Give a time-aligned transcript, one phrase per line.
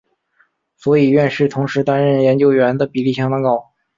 [0.77, 3.69] 所以院士同时担任研究员的比率相当高。